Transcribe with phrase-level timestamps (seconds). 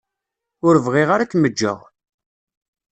[0.67, 1.79] Ur bɣiɣ ara ad kem-ǧǧeɣ.